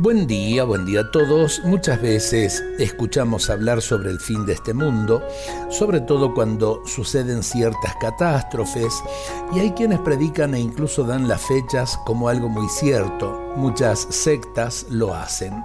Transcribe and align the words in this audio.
Buen 0.00 0.28
día, 0.28 0.62
buen 0.62 0.86
día 0.86 1.00
a 1.00 1.10
todos. 1.10 1.60
Muchas 1.64 2.00
veces 2.00 2.62
escuchamos 2.78 3.50
hablar 3.50 3.82
sobre 3.82 4.10
el 4.10 4.20
fin 4.20 4.46
de 4.46 4.52
este 4.52 4.72
mundo, 4.72 5.26
sobre 5.70 6.00
todo 6.00 6.34
cuando 6.34 6.82
suceden 6.86 7.42
ciertas 7.42 7.96
catástrofes, 8.00 9.02
y 9.52 9.58
hay 9.58 9.72
quienes 9.72 9.98
predican 9.98 10.54
e 10.54 10.60
incluso 10.60 11.02
dan 11.02 11.26
las 11.26 11.42
fechas 11.42 11.98
como 12.06 12.28
algo 12.28 12.48
muy 12.48 12.68
cierto. 12.68 13.52
Muchas 13.56 14.06
sectas 14.10 14.86
lo 14.88 15.16
hacen. 15.16 15.64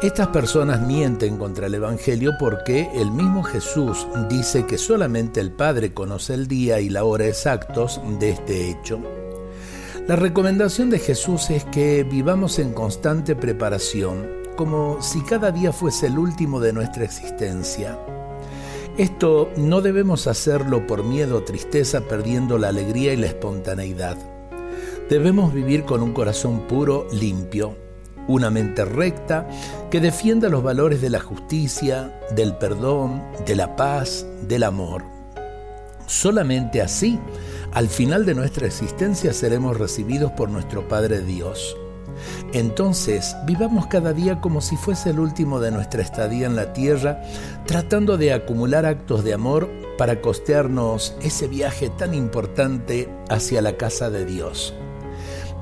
Estas 0.00 0.28
personas 0.28 0.80
mienten 0.80 1.36
contra 1.36 1.66
el 1.66 1.74
Evangelio 1.74 2.32
porque 2.40 2.90
el 2.94 3.10
mismo 3.10 3.42
Jesús 3.42 4.06
dice 4.30 4.64
que 4.64 4.78
solamente 4.78 5.40
el 5.40 5.52
Padre 5.52 5.92
conoce 5.92 6.32
el 6.32 6.48
día 6.48 6.80
y 6.80 6.88
la 6.88 7.04
hora 7.04 7.26
exactos 7.26 8.00
de 8.18 8.30
este 8.30 8.70
hecho. 8.70 8.98
La 10.08 10.16
recomendación 10.16 10.90
de 10.90 10.98
Jesús 10.98 11.48
es 11.50 11.64
que 11.66 12.02
vivamos 12.02 12.58
en 12.58 12.72
constante 12.72 13.36
preparación, 13.36 14.26
como 14.56 15.00
si 15.00 15.22
cada 15.22 15.52
día 15.52 15.72
fuese 15.72 16.08
el 16.08 16.18
último 16.18 16.58
de 16.58 16.72
nuestra 16.72 17.04
existencia. 17.04 17.96
Esto 18.98 19.48
no 19.56 19.80
debemos 19.80 20.26
hacerlo 20.26 20.88
por 20.88 21.04
miedo 21.04 21.38
o 21.38 21.44
tristeza 21.44 22.00
perdiendo 22.00 22.58
la 22.58 22.68
alegría 22.68 23.12
y 23.12 23.16
la 23.16 23.28
espontaneidad. 23.28 24.16
Debemos 25.08 25.54
vivir 25.54 25.84
con 25.84 26.02
un 26.02 26.12
corazón 26.12 26.66
puro, 26.66 27.06
limpio, 27.12 27.76
una 28.26 28.50
mente 28.50 28.84
recta 28.84 29.48
que 29.88 30.00
defienda 30.00 30.48
los 30.48 30.64
valores 30.64 31.00
de 31.00 31.10
la 31.10 31.20
justicia, 31.20 32.12
del 32.34 32.56
perdón, 32.56 33.22
de 33.46 33.54
la 33.54 33.76
paz, 33.76 34.26
del 34.48 34.64
amor. 34.64 35.04
Solamente 36.06 36.82
así 36.82 37.20
al 37.74 37.88
final 37.88 38.26
de 38.26 38.34
nuestra 38.34 38.66
existencia 38.66 39.32
seremos 39.32 39.78
recibidos 39.78 40.32
por 40.32 40.50
nuestro 40.50 40.86
Padre 40.88 41.22
Dios. 41.22 41.76
Entonces, 42.52 43.34
vivamos 43.46 43.86
cada 43.86 44.12
día 44.12 44.40
como 44.40 44.60
si 44.60 44.76
fuese 44.76 45.10
el 45.10 45.18
último 45.18 45.58
de 45.58 45.70
nuestra 45.70 46.02
estadía 46.02 46.46
en 46.46 46.56
la 46.56 46.74
tierra, 46.74 47.22
tratando 47.66 48.18
de 48.18 48.34
acumular 48.34 48.84
actos 48.84 49.24
de 49.24 49.32
amor 49.32 49.70
para 49.96 50.20
costearnos 50.20 51.16
ese 51.22 51.48
viaje 51.48 51.88
tan 51.88 52.12
importante 52.12 53.08
hacia 53.30 53.62
la 53.62 53.78
casa 53.78 54.10
de 54.10 54.26
Dios. 54.26 54.74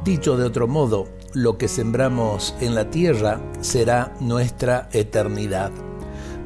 Dicho 0.04 0.36
de 0.36 0.44
otro 0.44 0.66
modo, 0.66 1.06
lo 1.32 1.58
que 1.58 1.68
sembramos 1.68 2.56
en 2.60 2.74
la 2.74 2.90
tierra 2.90 3.40
será 3.60 4.12
nuestra 4.18 4.88
eternidad. 4.92 5.70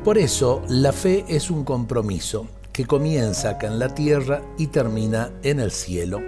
Por 0.05 0.19
eso, 0.19 0.61
la 0.69 0.93
fe 0.93 1.25
es 1.29 1.51
un 1.51 1.65
compromiso 1.65 2.47
que 2.75 2.85
comienza 2.87 3.51
acá 3.51 3.69
en 3.69 3.79
la 3.79 3.95
tierra 3.95 4.43
y 4.59 4.67
termina 4.67 5.31
en 5.45 5.61
el 5.61 5.71
cielo. 5.71 6.21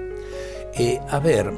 Eh, 0.75 1.01
a 1.11 1.19
ver, 1.19 1.53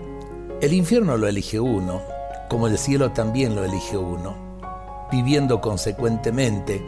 el 0.62 0.72
infierno 0.72 1.19
lo 1.19 1.28
elige 1.28 1.61
uno, 1.61 2.00
como 2.48 2.67
el 2.67 2.78
cielo 2.78 3.12
también 3.12 3.55
lo 3.55 3.64
elige 3.64 3.98
uno, 3.98 4.34
viviendo 5.12 5.61
consecuentemente. 5.61 6.83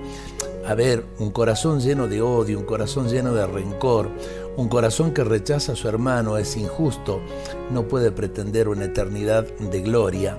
A 0.66 0.74
ver, 0.74 1.04
un 1.18 1.30
corazón 1.30 1.80
lleno 1.80 2.08
de 2.08 2.22
odio, 2.22 2.58
un 2.58 2.64
corazón 2.64 3.08
lleno 3.10 3.34
de 3.34 3.46
rencor, 3.46 4.10
un 4.56 4.68
corazón 4.68 5.12
que 5.12 5.22
rechaza 5.22 5.72
a 5.72 5.76
su 5.76 5.86
hermano 5.86 6.38
es 6.38 6.56
injusto, 6.56 7.20
no 7.70 7.86
puede 7.86 8.12
pretender 8.12 8.68
una 8.68 8.86
eternidad 8.86 9.44
de 9.44 9.82
gloria. 9.82 10.38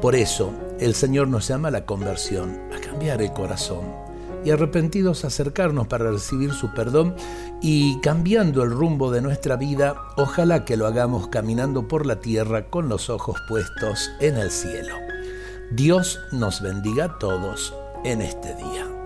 Por 0.00 0.16
eso, 0.16 0.50
el 0.80 0.96
Señor 0.96 1.28
nos 1.28 1.46
llama 1.46 1.68
a 1.68 1.70
la 1.72 1.86
conversión, 1.86 2.62
a 2.74 2.80
cambiar 2.80 3.22
el 3.22 3.32
corazón 3.32 4.05
y 4.46 4.52
arrepentidos 4.52 5.24
acercarnos 5.24 5.88
para 5.88 6.08
recibir 6.08 6.52
su 6.52 6.72
perdón 6.72 7.16
y 7.60 7.98
cambiando 8.00 8.62
el 8.62 8.70
rumbo 8.70 9.10
de 9.10 9.20
nuestra 9.20 9.56
vida, 9.56 9.96
ojalá 10.16 10.64
que 10.64 10.76
lo 10.76 10.86
hagamos 10.86 11.26
caminando 11.26 11.88
por 11.88 12.06
la 12.06 12.20
tierra 12.20 12.66
con 12.68 12.88
los 12.88 13.10
ojos 13.10 13.36
puestos 13.48 14.08
en 14.20 14.36
el 14.36 14.52
cielo. 14.52 14.94
Dios 15.72 16.20
nos 16.30 16.62
bendiga 16.62 17.06
a 17.06 17.18
todos 17.18 17.74
en 18.04 18.22
este 18.22 18.54
día. 18.54 19.05